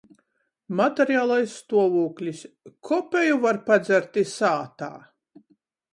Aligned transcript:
Materialais 0.79 1.51
stuovūklis- 1.57 2.41
kopeju 2.89 3.39
var 3.47 3.63
padzert 3.71 4.21
i 4.23 4.25
sātā... 4.37 4.93